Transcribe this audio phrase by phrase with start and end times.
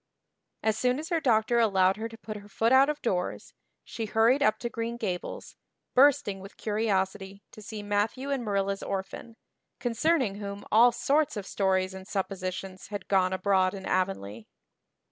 [0.63, 3.53] As soon as her doctor allowed her to put her foot out of doors
[3.83, 5.55] she hurried up to Green Gables,
[5.93, 9.35] bursting with curiosity to see Matthew and Marilla's orphan,
[9.79, 14.47] concerning whom all sorts of stories and suppositions had gone abroad in Avonlea.